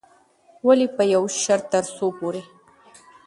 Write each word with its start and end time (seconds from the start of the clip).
ولې 0.67 0.87
په 0.95 1.03
يوه 1.13 1.29
شرط، 1.43 1.65
ترڅو 1.73 2.05
پورې 2.17 2.41